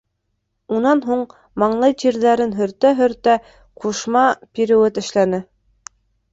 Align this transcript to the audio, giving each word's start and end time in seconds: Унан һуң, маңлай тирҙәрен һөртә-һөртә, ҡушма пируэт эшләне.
Унан 0.77 1.03
һуң, 1.09 1.21
маңлай 1.65 1.95
тирҙәрен 2.05 2.57
һөртә-һөртә, 2.61 3.37
ҡушма 3.85 4.27
пируэт 4.49 5.01
эшләне. 5.07 5.45